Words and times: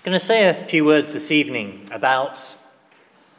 I'm 0.00 0.12
going 0.12 0.18
to 0.18 0.24
say 0.24 0.48
a 0.48 0.54
few 0.54 0.86
words 0.86 1.12
this 1.12 1.30
evening 1.30 1.86
about 1.92 2.56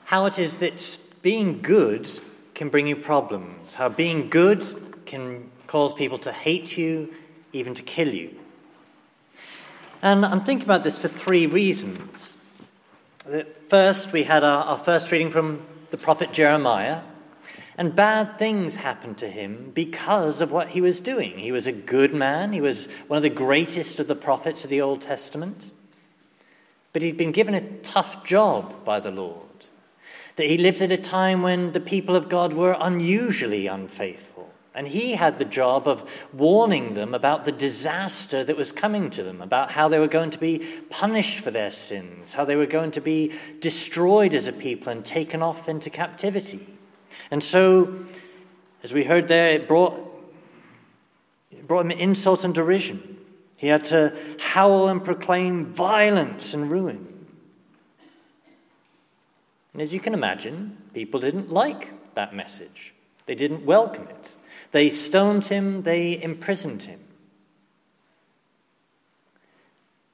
how 0.04 0.28
it 0.28 0.38
is 0.38 0.60
that 0.60 1.00
being 1.24 1.60
good 1.64 2.08
can 2.54 2.70
bring 2.70 2.86
you 2.86 2.96
problems, 2.96 3.73
how 3.73 3.89
being 3.89 4.30
good 4.30 5.02
can 5.08 5.50
cause 5.66 5.92
people 5.92 6.20
to 6.20 6.32
hate 6.32 6.78
you, 6.78 7.16
even 7.52 7.74
to 7.74 7.82
kill 7.82 8.13
you. 8.13 8.38
And 10.04 10.24
I'm 10.24 10.42
thinking 10.42 10.63
about 10.63 10.84
this 10.84 11.00
for 11.00 11.08
three 11.08 11.47
reasons. 11.47 12.38
First, 13.68 14.12
we 14.12 14.21
had 14.21 14.43
our, 14.43 14.64
our 14.66 14.78
first 14.78 15.12
reading 15.12 15.32
from 15.32 15.66
the 15.89 15.98
prophet 15.98 16.32
Jeremiah, 16.32 17.02
and 17.75 17.96
bad 17.96 18.38
things 18.38 18.75
happened 18.75 19.18
to 19.18 19.28
him 19.28 19.71
because 19.73 20.41
of 20.41 20.52
what 20.52 20.68
he 20.68 20.80
was 20.80 21.00
doing. 21.00 21.39
He 21.39 21.52
was 21.52 21.66
a 21.66 21.71
good 21.71 22.14
man, 22.14 22.54
he 22.54 22.62
was 22.62 22.88
one 23.07 23.18
of 23.18 23.23
the 23.23 23.32
greatest 23.32 24.00
of 24.00 24.05
the 24.05 24.14
prophets 24.14 24.64
of 24.64 24.70
the 24.70 24.82
Old 24.82 25.02
Testament. 25.02 25.71
But 26.94 27.02
he'd 27.02 27.18
been 27.18 27.32
given 27.32 27.54
a 27.54 27.61
tough 27.79 28.24
job 28.24 28.84
by 28.84 29.00
the 29.00 29.11
Lord. 29.11 29.47
That 30.36 30.47
he 30.47 30.57
lived 30.57 30.82
at 30.82 30.92
a 30.92 30.98
time 30.98 31.42
when 31.42 31.71
the 31.71 31.79
people 31.79 32.16
of 32.16 32.30
God 32.30 32.53
were 32.53 32.75
unusually 32.80 33.67
unfaithful. 33.67 34.52
And 34.73 34.88
he 34.88 35.16
had 35.16 35.38
the 35.38 35.45
job 35.45 35.88
of 35.88 36.09
warning 36.31 36.94
them 36.94 37.14
about 37.14 37.44
the 37.44 37.52
disaster 37.52 38.44
that 38.44 38.56
was 38.56 38.72
coming 38.72 39.09
to 39.12 39.23
them, 39.23 39.42
about 39.42 39.72
how 39.72 39.89
they 39.89 40.00
were 40.00 40.08
going 40.08 40.31
to 40.31 40.38
be 40.38 40.66
punished 40.89 41.39
for 41.39 41.52
their 41.52 41.70
sins, 41.70 42.31
how 42.31 42.45
they 42.45 42.56
were 42.56 42.66
going 42.66 42.92
to 42.92 43.02
be 43.02 43.34
destroyed 43.59 44.34
as 44.34 44.48
a 44.48 44.53
people 44.53 44.89
and 44.89 45.03
taken 45.03 45.42
off 45.42 45.67
into 45.67 45.89
captivity. 45.89 46.66
And 47.31 47.44
so, 47.44 48.06
as 48.81 48.94
we 48.94 49.03
heard 49.03 49.28
there, 49.28 49.50
it 49.50 49.67
brought, 49.67 50.00
it 51.52 51.67
brought 51.67 51.86
him 51.86 51.92
insult 51.92 52.45
and 52.45 52.56
derision. 52.56 53.17
He 53.58 53.67
had 53.67 53.84
to 53.86 54.17
howl 54.52 54.89
and 54.89 55.05
proclaim 55.05 55.66
violence 55.66 56.53
and 56.53 56.69
ruin. 56.69 57.08
And 59.72 59.81
as 59.81 59.94
you 59.94 60.02
can 60.02 60.14
imagine, 60.14 60.76
people 60.94 61.22
didn't 61.22 61.53
like 61.53 61.94
that 62.16 62.36
message. 62.36 62.94
They 63.28 63.36
didn't 63.36 63.66
welcome 63.66 64.09
it. 64.09 64.36
They 64.73 64.89
stoned 64.89 65.45
him, 65.45 65.84
they 65.84 66.22
imprisoned 66.22 66.84
him. 66.84 67.00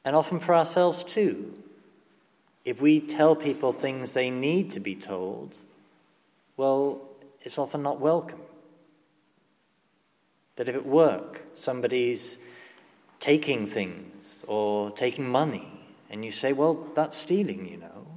And 0.06 0.16
often 0.16 0.40
for 0.40 0.54
ourselves 0.54 1.02
too. 1.02 1.56
If 2.64 2.80
we 2.80 3.00
tell 3.00 3.36
people 3.36 3.72
things 3.72 4.12
they 4.12 4.30
need 4.30 4.70
to 4.74 4.80
be 4.80 4.94
told, 4.94 5.58
well, 6.58 7.02
it's 7.42 7.58
often 7.58 7.82
not 7.82 8.00
welcome. 8.00 8.42
That 10.58 10.70
if 10.70 10.76
at 10.76 10.86
work 10.86 11.42
somebody's 11.56 12.38
taking 13.20 13.68
things 13.68 14.44
or 14.48 14.92
taking 14.92 15.28
money, 15.28 15.68
and 16.10 16.24
you 16.24 16.32
say, 16.32 16.54
well, 16.54 16.88
that's 16.96 17.18
stealing, 17.18 17.68
you 17.68 17.78
know, 17.78 18.08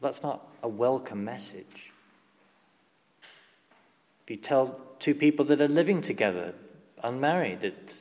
that's 0.00 0.22
not 0.22 0.46
a 0.62 0.68
welcome 0.68 1.24
message. 1.24 1.92
If 4.24 4.30
you 4.30 4.36
tell 4.36 4.80
two 4.98 5.14
people 5.14 5.44
that 5.46 5.60
are 5.60 5.68
living 5.68 6.02
together, 6.02 6.54
unmarried, 7.02 7.60
that 7.60 7.94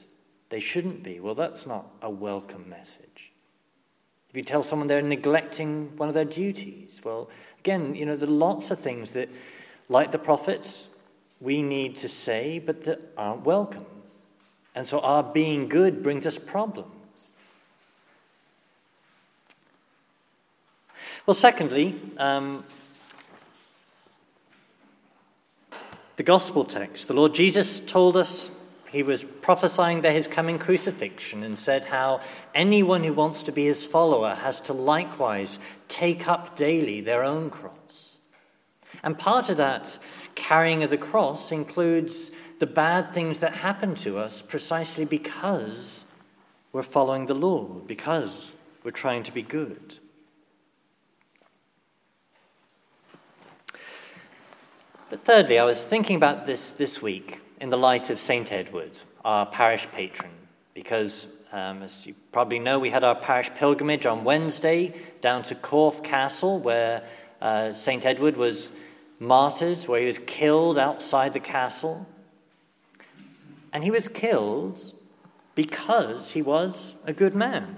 they 0.50 0.60
shouldn't 0.60 1.04
be, 1.04 1.20
well, 1.20 1.36
that's 1.36 1.66
not 1.66 1.88
a 2.02 2.10
welcome 2.10 2.68
message. 2.70 3.32
If 4.30 4.36
you 4.36 4.44
tell 4.44 4.64
someone 4.64 4.88
they're 4.88 5.02
neglecting 5.02 5.96
one 5.98 6.10
of 6.10 6.16
their 6.16 6.26
duties, 6.26 7.00
well, 7.04 7.30
again, 7.60 7.96
you 7.96 8.06
know, 8.06 8.16
there 8.16 8.28
are 8.28 8.32
lots 8.32 8.72
of 8.72 8.80
things 8.80 9.12
that, 9.12 9.30
like 9.88 10.12
the 10.12 10.20
prophets, 10.20 10.88
we 11.42 11.62
need 11.62 11.96
to 11.98 12.10
say, 12.10 12.60
but 12.60 12.84
that 12.84 13.02
aren't 13.18 13.46
welcome. 13.46 13.86
And 14.76 14.86
so 14.86 15.00
our 15.00 15.24
being 15.24 15.70
good 15.70 16.04
brings 16.04 16.26
us 16.26 16.38
problems. 16.38 16.92
Well, 21.26 21.34
secondly, 21.34 21.96
um, 22.18 22.66
the 26.18 26.24
gospel 26.24 26.66
text. 26.66 27.08
The 27.08 27.14
Lord 27.14 27.34
Jesus 27.34 27.80
told 27.80 28.16
us 28.16 28.52
he 28.92 29.02
was 29.02 29.24
prophesying 29.24 30.02
there 30.02 30.14
his 30.14 30.28
coming 30.28 30.60
crucifixion 30.60 31.44
and 31.44 31.58
said 31.58 31.86
how 31.86 32.22
anyone 32.54 33.04
who 33.04 33.14
wants 33.14 33.42
to 33.44 33.52
be 33.52 33.66
his 33.66 33.86
follower 33.88 34.36
has 34.36 34.62
to 34.62 34.74
likewise 34.74 35.58
take 35.88 36.28
up 36.28 36.56
daily 36.56 37.02
their 37.02 37.24
own 37.24 37.50
cross. 37.50 38.18
And 39.04 39.18
part 39.18 39.50
of 39.50 39.58
that 39.58 39.98
carrying 40.36 40.84
of 40.84 40.90
the 40.90 40.98
cross 40.98 41.52
includes 41.52 42.30
the 42.60 42.68
bad 42.68 43.14
things 43.14 43.40
that 43.40 43.56
happen 43.56 43.96
to 43.96 44.18
us 44.18 44.42
precisely 44.42 45.06
because 45.06 46.06
we're 46.72 46.84
following 46.84 47.26
the 47.26 47.34
law, 47.34 47.64
because 47.64 48.54
we're 48.84 48.92
trying 48.92 49.24
to 49.24 49.32
be 49.32 49.42
good. 49.42 50.00
But 55.10 55.24
thirdly, 55.24 55.60
I 55.60 55.66
was 55.66 55.84
thinking 55.84 56.16
about 56.16 56.46
this 56.46 56.74
this 56.74 57.02
week 57.02 57.40
in 57.62 57.70
the 57.70 57.78
light 57.78 58.10
of 58.10 58.20
St. 58.20 58.52
Edward, 58.52 59.00
our 59.24 59.46
parish 59.46 59.88
patron, 59.92 60.32
because 60.74 61.28
um, 61.52 61.84
as 61.84 62.06
you 62.06 62.16
probably 62.34 62.60
know, 62.60 62.80
we 62.80 62.90
had 62.90 63.04
our 63.04 63.16
parish 63.16 63.50
pilgrimage 63.56 64.06
on 64.06 64.26
Wednesday 64.26 64.94
down 65.22 65.44
to 65.44 65.56
Corfe 65.56 66.04
Castle, 66.04 66.60
where 66.60 67.08
uh, 67.42 67.72
St. 67.72 68.06
Edward 68.06 68.36
was 68.36 68.74
martyred, 69.20 69.84
where 69.84 70.02
he 70.02 70.06
was 70.06 70.20
killed 70.20 70.78
outside 70.78 71.32
the 71.32 71.40
castle. 71.40 72.06
And 73.76 73.84
he 73.84 73.92
was 73.92 74.08
killed 74.08 74.94
because 75.54 76.32
he 76.32 76.42
was 76.42 76.94
a 77.06 77.12
good 77.12 77.36
man. 77.36 77.76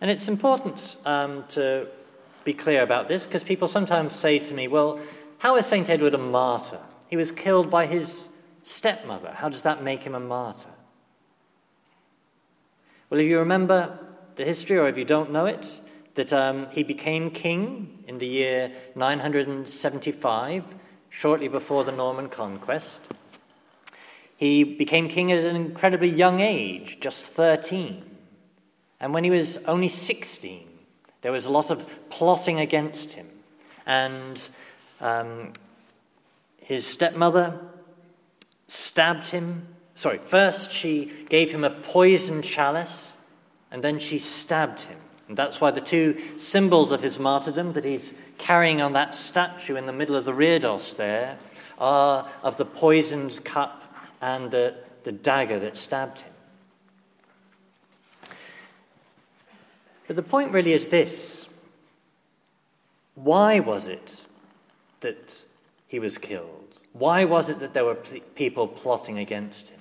And 0.00 0.10
it's 0.10 0.28
important 0.28 0.96
um, 1.04 1.44
to 1.50 1.86
be 2.42 2.54
clear 2.54 2.82
about 2.82 3.06
this 3.06 3.26
because 3.26 3.44
people 3.44 3.68
sometimes 3.68 4.14
say 4.14 4.38
to 4.38 4.54
me, 4.54 4.66
well, 4.66 4.98
how 5.36 5.56
is 5.56 5.66
St. 5.66 5.90
Edward 5.90 6.14
a 6.14 6.18
martyr? 6.18 6.80
He 7.08 7.18
was 7.18 7.30
killed 7.30 7.68
by 7.68 7.84
his 7.84 8.30
stepmother. 8.62 9.32
How 9.32 9.50
does 9.50 9.60
that 9.60 9.82
make 9.82 10.04
him 10.04 10.14
a 10.14 10.20
martyr? 10.20 10.70
Well, 13.10 13.20
if 13.20 13.26
you 13.26 13.38
remember 13.40 13.98
the 14.36 14.46
history, 14.46 14.78
or 14.78 14.88
if 14.88 14.96
you 14.96 15.04
don't 15.04 15.32
know 15.32 15.44
it, 15.44 15.82
that 16.14 16.32
um, 16.32 16.68
he 16.70 16.82
became 16.82 17.30
king 17.30 18.04
in 18.08 18.16
the 18.16 18.26
year 18.26 18.72
975, 18.94 20.64
shortly 21.10 21.48
before 21.48 21.84
the 21.84 21.92
Norman 21.92 22.30
conquest. 22.30 23.02
He 24.36 24.64
became 24.64 25.08
king 25.08 25.32
at 25.32 25.44
an 25.44 25.56
incredibly 25.56 26.08
young 26.08 26.40
age, 26.40 26.98
just 27.00 27.26
13. 27.30 28.02
And 29.00 29.14
when 29.14 29.24
he 29.24 29.30
was 29.30 29.58
only 29.66 29.88
16, 29.88 30.68
there 31.22 31.32
was 31.32 31.46
a 31.46 31.50
lot 31.50 31.70
of 31.70 31.86
plotting 32.10 32.60
against 32.60 33.12
him. 33.12 33.26
And 33.86 34.40
um, 35.00 35.52
his 36.58 36.86
stepmother 36.86 37.58
stabbed 38.66 39.28
him. 39.28 39.66
Sorry, 39.94 40.18
first 40.18 40.70
she 40.70 41.12
gave 41.28 41.50
him 41.50 41.64
a 41.64 41.70
poisoned 41.70 42.44
chalice, 42.44 43.12
and 43.70 43.82
then 43.82 43.98
she 43.98 44.18
stabbed 44.18 44.82
him. 44.82 44.98
And 45.28 45.36
that's 45.36 45.60
why 45.60 45.70
the 45.70 45.80
two 45.80 46.20
symbols 46.36 46.92
of 46.92 47.02
his 47.02 47.18
martyrdom 47.18 47.72
that 47.72 47.84
he's 47.84 48.12
carrying 48.38 48.80
on 48.80 48.92
that 48.92 49.14
statue 49.14 49.76
in 49.76 49.86
the 49.86 49.92
middle 49.92 50.14
of 50.14 50.24
the 50.24 50.32
reredos 50.32 50.96
there 50.96 51.38
are 51.78 52.28
of 52.42 52.56
the 52.56 52.64
poisoned 52.64 53.44
cup 53.44 53.85
and 54.26 54.50
the, 54.50 54.74
the 55.04 55.12
dagger 55.12 55.60
that 55.60 55.76
stabbed 55.76 56.18
him. 56.18 56.32
But 60.08 60.16
the 60.16 60.22
point 60.22 60.50
really 60.50 60.72
is 60.72 60.88
this 60.88 61.48
why 63.14 63.60
was 63.60 63.86
it 63.86 64.20
that 65.00 65.44
he 65.86 66.00
was 66.00 66.18
killed? 66.18 66.80
Why 66.92 67.24
was 67.24 67.48
it 67.48 67.60
that 67.60 67.72
there 67.72 67.84
were 67.84 67.98
people 68.34 68.66
plotting 68.66 69.18
against 69.18 69.68
him? 69.68 69.80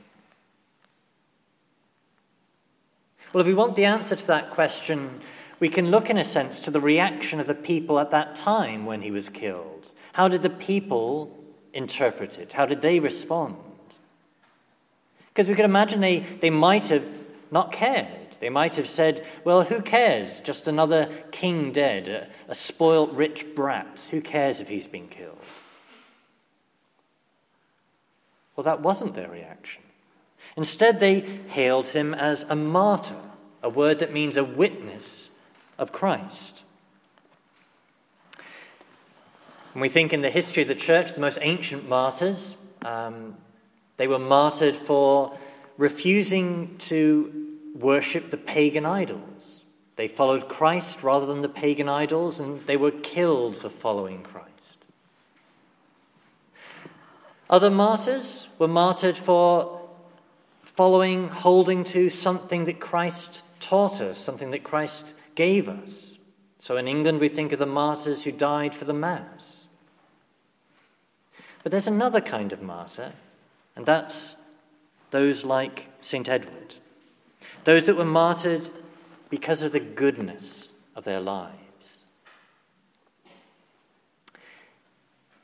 Well, 3.33 3.41
if 3.41 3.47
we 3.47 3.55
want 3.55 3.75
the 3.75 3.85
answer 3.85 4.15
to 4.15 4.27
that 4.27 4.51
question, 4.51 5.21
we 5.59 5.69
can 5.69 5.89
look, 5.89 6.09
in 6.09 6.17
a 6.17 6.23
sense, 6.23 6.59
to 6.61 6.71
the 6.71 6.79
reaction 6.79 7.39
of 7.39 7.47
the 7.47 7.55
people 7.55 7.99
at 7.99 8.11
that 8.11 8.35
time 8.35 8.85
when 8.85 9.01
he 9.01 9.11
was 9.11 9.27
killed. 9.27 9.91
How 10.13 10.27
did 10.27 10.43
the 10.43 10.49
people 10.49 11.35
interpret 11.73 12.37
it? 12.37 12.53
How 12.53 12.65
did 12.65 12.81
they 12.81 12.99
respond? 12.99 13.57
Because 15.35 15.49
we 15.49 15.55
could 15.55 15.65
imagine 15.65 15.99
they, 15.99 16.19
they 16.19 16.49
might 16.49 16.85
have 16.85 17.05
not 17.51 17.73
cared. 17.73 18.37
They 18.39 18.49
might 18.49 18.77
have 18.77 18.87
said, 18.87 19.25
well, 19.43 19.63
who 19.63 19.81
cares? 19.81 20.39
Just 20.39 20.65
another 20.65 21.09
king 21.31 21.73
dead, 21.73 22.07
a, 22.07 22.29
a 22.47 22.55
spoilt 22.55 23.11
rich 23.11 23.45
brat. 23.53 24.07
Who 24.11 24.21
cares 24.21 24.61
if 24.61 24.69
he's 24.69 24.87
been 24.87 25.09
killed? 25.09 25.37
Well, 28.55 28.63
that 28.63 28.79
wasn't 28.79 29.13
their 29.13 29.29
reaction. 29.29 29.83
Instead, 30.55 31.01
they 31.01 31.19
hailed 31.19 31.89
him 31.89 32.13
as 32.13 32.43
a 32.47 32.55
martyr, 32.55 33.19
a 33.61 33.67
word 33.67 33.99
that 33.99 34.13
means 34.13 34.37
a 34.37 34.43
witness 34.43 35.31
of 35.77 35.91
Christ. 35.91 36.63
When 39.73 39.81
we 39.81 39.89
think 39.89 40.13
in 40.13 40.21
the 40.21 40.29
history 40.29 40.61
of 40.61 40.69
the 40.69 40.75
church, 40.75 41.13
the 41.13 41.19
most 41.19 41.39
ancient 41.41 41.89
martyrs, 41.89 42.55
um, 42.85 43.35
they 43.97 44.07
were 44.07 44.19
martyred 44.19 44.75
for 44.75 45.37
refusing 45.77 46.77
to 46.77 47.57
worship 47.73 48.31
the 48.31 48.37
pagan 48.37 48.85
idols. 48.85 49.63
They 49.95 50.07
followed 50.07 50.49
Christ 50.49 51.03
rather 51.03 51.25
than 51.25 51.41
the 51.41 51.49
pagan 51.49 51.87
idols, 51.87 52.39
and 52.39 52.65
they 52.65 52.77
were 52.77 52.91
killed 52.91 53.55
for 53.55 53.69
following 53.69 54.23
Christ. 54.23 54.85
Other 57.49 57.69
martyrs 57.69 58.47
were 58.57 58.67
martyred 58.67 59.17
for 59.17 59.81
following, 60.63 61.29
holding 61.29 61.83
to 61.85 62.09
something 62.09 62.65
that 62.65 62.79
Christ 62.79 63.43
taught 63.59 64.01
us, 64.01 64.17
something 64.17 64.51
that 64.51 64.63
Christ 64.63 65.13
gave 65.35 65.69
us. 65.69 66.17
So 66.59 66.77
in 66.77 66.87
England, 66.87 67.19
we 67.19 67.29
think 67.29 67.51
of 67.51 67.59
the 67.59 67.65
martyrs 67.65 68.23
who 68.23 68.31
died 68.31 68.75
for 68.75 68.85
the 68.85 68.93
Mass. 68.93 69.67
But 71.63 71.71
there's 71.71 71.87
another 71.87 72.21
kind 72.21 72.51
of 72.51 72.61
martyr, 72.61 73.13
and 73.75 73.85
that's 73.85 74.35
those 75.11 75.43
like 75.43 75.87
St. 76.01 76.27
Edward, 76.27 76.75
those 77.63 77.85
that 77.85 77.95
were 77.95 78.05
martyred 78.05 78.69
because 79.29 79.61
of 79.61 79.71
the 79.71 79.79
goodness 79.79 80.71
of 80.95 81.03
their 81.03 81.19
lives. 81.19 81.55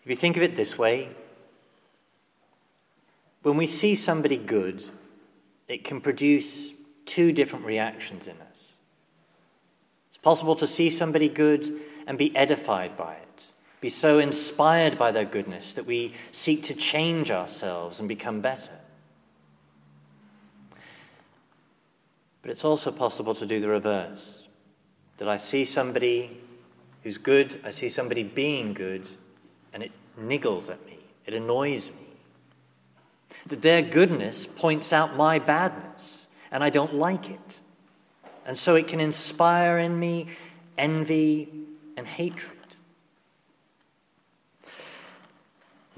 If 0.04 0.10
you 0.10 0.16
think 0.16 0.38
of 0.38 0.44
it 0.44 0.56
this 0.56 0.78
way, 0.78 1.10
when 3.44 3.58
we 3.58 3.68
see 3.68 3.96
somebody 3.96 4.38
good, 4.38 4.86
it 5.68 5.84
can 5.84 6.02
produce 6.02 6.74
two 7.06 7.32
different 7.32 7.66
reactions 7.66 8.28
in 8.28 8.36
us. 8.42 8.74
It's 10.10 10.18
possible 10.18 10.56
to 10.58 10.68
see 10.68 10.90
somebody 10.90 11.30
good 11.30 11.72
and 12.08 12.18
be 12.18 12.36
edified 12.36 12.96
by 12.96 13.14
it, 13.14 13.48
be 13.82 13.90
so 13.90 14.20
inspired 14.20 14.98
by 14.98 15.12
their 15.12 15.26
goodness 15.26 15.74
that 15.74 15.88
we 15.88 16.14
seek 16.32 16.64
to 16.64 16.76
change 16.76 17.32
ourselves 17.32 18.00
and 18.00 18.08
become 18.08 18.40
better. 18.40 18.72
But 22.44 22.52
it's 22.52 22.64
also 22.64 22.92
possible 22.92 23.34
to 23.36 23.46
do 23.46 23.60
the 23.60 23.68
reverse 23.68 24.48
that 25.18 25.28
I 25.28 25.38
see 25.38 25.66
somebody 25.66 26.40
who's 27.04 27.18
good, 27.18 27.60
I 27.64 27.72
see 27.72 27.90
somebody 27.90 28.24
being 28.24 28.74
good, 28.74 29.08
and 29.74 29.84
it 29.84 29.92
niggles 30.20 30.70
at 30.70 30.84
me, 30.86 31.00
it 31.26 31.34
annoys 31.34 31.90
me. 31.90 31.96
That 33.48 33.64
their 33.64 33.82
goodness 33.82 34.46
points 34.46 34.94
out 34.94 35.16
my 35.16 35.40
badness, 35.40 36.28
and 36.52 36.64
I 36.64 36.70
don't 36.70 36.94
like 36.94 37.30
it. 37.30 37.60
And 38.46 38.58
so 38.58 38.76
it 38.76 38.88
can 38.88 39.00
inspire 39.00 39.80
in 39.80 40.00
me 40.00 40.28
envy 40.78 41.50
and 41.98 42.08
hatred. 42.08 42.61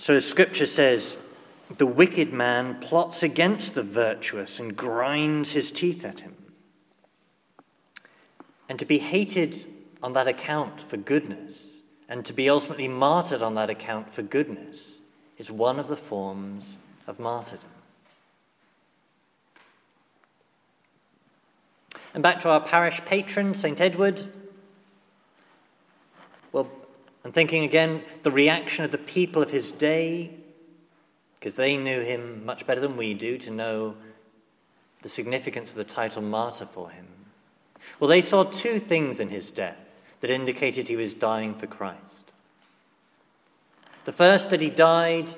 So 0.04 0.20
scripture 0.20 0.66
says, 0.66 1.16
the 1.78 1.86
wicked 1.86 2.34
man 2.34 2.82
plots 2.82 3.24
against 3.24 3.74
the 3.74 3.84
virtuous 3.84 4.60
and 4.60 4.76
grinds 4.76 5.54
his 5.54 5.72
teeth 5.72 6.04
at 6.04 6.20
him. 6.20 6.36
And 8.68 8.78
to 8.80 8.86
be 8.86 8.98
hated 8.98 9.64
on 10.04 10.12
that 10.12 10.28
account 10.28 10.82
for 10.82 10.98
goodness, 10.98 11.84
and 12.10 12.26
to 12.26 12.34
be 12.34 12.50
ultimately 12.50 12.90
martyred 12.90 13.42
on 13.42 13.56
that 13.56 13.70
account 13.70 14.12
for 14.12 14.24
goodness, 14.24 15.00
is 15.38 15.50
one 15.50 15.80
of 15.80 15.88
the 15.88 15.96
forms 15.96 16.76
of 17.08 17.18
martyrdom. 17.18 17.70
And 22.14 22.22
back 22.22 22.40
to 22.40 22.50
our 22.50 22.60
parish 22.60 23.00
patron, 23.06 23.54
St. 23.54 23.80
Edward. 23.80 24.28
Well, 26.52 26.70
and 27.24 27.34
thinking 27.34 27.64
again, 27.64 28.04
the 28.24 28.32
reaction 28.32 28.84
of 28.84 28.92
the 28.92 28.98
people 28.98 29.42
of 29.42 29.52
his 29.52 29.72
day 29.72 30.32
because 31.44 31.56
they 31.56 31.76
knew 31.76 32.00
him 32.00 32.46
much 32.46 32.66
better 32.66 32.80
than 32.80 32.96
we 32.96 33.14
do 33.14 33.38
to 33.38 33.52
know 33.52 33.96
the 35.02 35.10
significance 35.10 35.72
of 35.72 35.76
the 35.76 35.84
title 35.84 36.22
martyr 36.22 36.66
for 36.66 36.90
him. 36.90 37.06
Well, 38.00 38.08
they 38.08 38.22
saw 38.22 38.44
two 38.44 38.80
things 38.80 39.20
in 39.20 39.28
his 39.28 39.52
death 39.52 39.94
that 40.22 40.30
indicated 40.30 40.88
he 40.88 40.96
was 40.96 41.14
dying 41.14 41.54
for 41.54 41.68
Christ. 41.68 42.32
The 44.06 44.14
first, 44.14 44.52
that 44.52 44.62
he 44.62 44.70
died, 44.70 45.36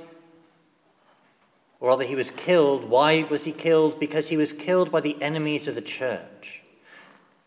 or 1.79 1.89
rather, 1.89 2.03
he 2.03 2.13
was 2.13 2.29
killed. 2.29 2.87
Why 2.87 3.23
was 3.23 3.45
he 3.45 3.51
killed? 3.51 3.99
Because 3.99 4.29
he 4.29 4.37
was 4.37 4.53
killed 4.53 4.91
by 4.91 5.01
the 5.01 5.19
enemies 5.23 5.67
of 5.67 5.73
the 5.73 5.81
church. 5.81 6.61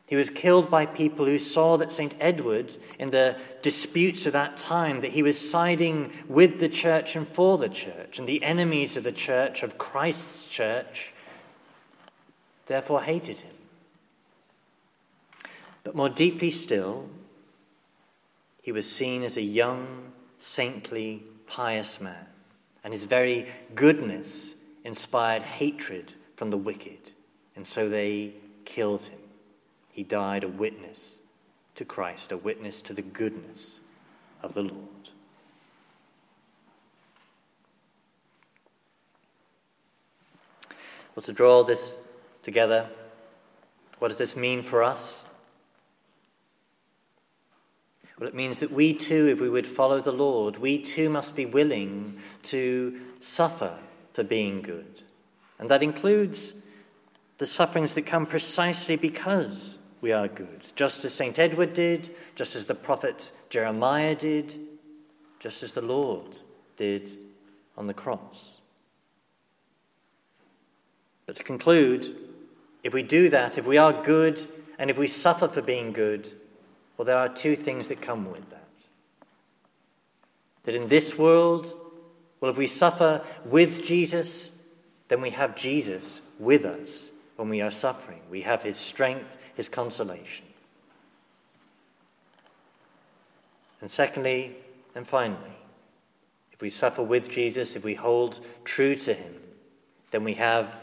He 0.08 0.16
was 0.16 0.30
killed 0.30 0.70
by 0.70 0.86
people 0.86 1.26
who 1.26 1.38
saw 1.38 1.76
that 1.76 1.92
St. 1.92 2.14
Edward, 2.18 2.74
in 2.98 3.10
the 3.10 3.36
disputes 3.60 4.24
of 4.24 4.32
that 4.32 4.56
time, 4.56 5.02
that 5.02 5.12
he 5.12 5.22
was 5.22 5.38
siding 5.38 6.10
with 6.26 6.60
the 6.60 6.68
church 6.70 7.14
and 7.14 7.28
for 7.28 7.58
the 7.58 7.68
church, 7.68 8.18
and 8.18 8.26
the 8.26 8.42
enemies 8.42 8.96
of 8.96 9.04
the 9.04 9.12
church, 9.12 9.62
of 9.62 9.76
Christ's 9.76 10.46
church, 10.46 11.12
therefore 12.66 13.02
hated 13.02 13.40
him. 13.40 13.54
But 15.84 15.94
more 15.94 16.08
deeply 16.08 16.50
still, 16.50 17.10
he 18.62 18.72
was 18.72 18.90
seen 18.90 19.22
as 19.22 19.36
a 19.36 19.42
young, 19.42 20.12
saintly, 20.38 21.22
pious 21.46 22.00
man, 22.00 22.26
and 22.82 22.94
his 22.94 23.04
very 23.04 23.46
goodness 23.74 24.54
inspired 24.84 25.42
hatred 25.42 26.14
from 26.36 26.48
the 26.48 26.56
wicked, 26.56 27.12
and 27.56 27.66
so 27.66 27.90
they 27.90 28.32
killed 28.64 29.02
him. 29.02 29.18
He 29.98 30.04
died 30.04 30.44
a 30.44 30.48
witness 30.48 31.18
to 31.74 31.84
Christ, 31.84 32.30
a 32.30 32.36
witness 32.36 32.80
to 32.82 32.92
the 32.92 33.02
goodness 33.02 33.80
of 34.44 34.54
the 34.54 34.62
Lord. 34.62 35.08
Well, 41.16 41.24
to 41.24 41.32
draw 41.32 41.64
this 41.64 41.96
together, 42.44 42.88
what 43.98 44.06
does 44.06 44.18
this 44.18 44.36
mean 44.36 44.62
for 44.62 44.84
us? 44.84 45.24
Well, 48.20 48.28
it 48.28 48.36
means 48.36 48.60
that 48.60 48.70
we 48.70 48.94
too, 48.94 49.26
if 49.26 49.40
we 49.40 49.50
would 49.50 49.66
follow 49.66 50.00
the 50.00 50.12
Lord, 50.12 50.58
we 50.58 50.80
too 50.80 51.10
must 51.10 51.34
be 51.34 51.44
willing 51.44 52.20
to 52.44 53.00
suffer 53.18 53.76
for 54.12 54.22
being 54.22 54.62
good. 54.62 55.02
And 55.58 55.68
that 55.68 55.82
includes 55.82 56.54
the 57.38 57.46
sufferings 57.46 57.94
that 57.94 58.06
come 58.06 58.26
precisely 58.26 58.94
because 58.94 59.77
we 60.00 60.12
are 60.12 60.28
good, 60.28 60.62
just 60.76 61.04
as 61.04 61.12
St. 61.12 61.38
Edward 61.38 61.74
did, 61.74 62.14
just 62.34 62.54
as 62.54 62.66
the 62.66 62.74
prophet 62.74 63.32
Jeremiah 63.50 64.14
did, 64.14 64.58
just 65.40 65.62
as 65.62 65.74
the 65.74 65.82
Lord 65.82 66.38
did 66.76 67.10
on 67.76 67.86
the 67.86 67.94
cross. 67.94 68.56
But 71.26 71.36
to 71.36 71.44
conclude, 71.44 72.16
if 72.82 72.94
we 72.94 73.02
do 73.02 73.28
that, 73.30 73.58
if 73.58 73.66
we 73.66 73.76
are 73.76 74.02
good, 74.02 74.46
and 74.78 74.90
if 74.90 74.98
we 74.98 75.08
suffer 75.08 75.48
for 75.48 75.60
being 75.60 75.92
good, 75.92 76.32
well, 76.96 77.04
there 77.04 77.18
are 77.18 77.28
two 77.28 77.56
things 77.56 77.88
that 77.88 78.00
come 78.00 78.30
with 78.30 78.48
that. 78.50 78.68
That 80.64 80.74
in 80.74 80.88
this 80.88 81.18
world, 81.18 81.72
well, 82.40 82.50
if 82.50 82.56
we 82.56 82.66
suffer 82.66 83.24
with 83.44 83.84
Jesus, 83.84 84.52
then 85.08 85.20
we 85.20 85.30
have 85.30 85.56
Jesus 85.56 86.20
with 86.38 86.64
us 86.64 87.10
when 87.38 87.48
we 87.48 87.60
are 87.60 87.70
suffering. 87.70 88.20
We 88.28 88.42
have 88.42 88.64
his 88.64 88.76
strength 88.76 89.36
his 89.54 89.68
consolation. 89.68 90.44
And 93.80 93.88
secondly, 93.88 94.56
and 94.96 95.06
finally, 95.06 95.56
if 96.52 96.60
we 96.60 96.68
suffer 96.68 97.02
with 97.02 97.30
Jesus, 97.30 97.76
if 97.76 97.84
we 97.84 97.94
hold 97.94 98.40
true 98.64 98.96
to 98.96 99.14
him, 99.14 99.34
then 100.10 100.24
we 100.24 100.34
have, 100.34 100.80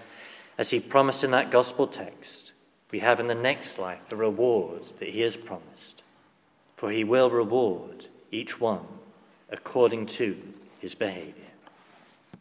as 0.58 0.70
he 0.70 0.80
promised 0.80 1.26
in 1.26 1.32
that 1.32 1.52
gospel 1.52 1.88
text, 1.88 2.54
we 2.90 3.00
have 3.00 3.20
in 3.20 3.28
the 3.28 3.36
next 3.36 3.78
life 3.78 4.08
the 4.08 4.16
reward 4.16 4.84
that 5.00 5.10
he 5.10 5.20
has 5.22 5.36
promised. 5.36 6.04
For 6.78 6.90
he 6.90 7.04
will 7.04 7.30
reward 7.30 8.08
each 8.32 8.62
one 8.62 8.86
according 9.50 10.06
to 10.06 10.42
his 10.80 10.96
behavior. 10.96 11.45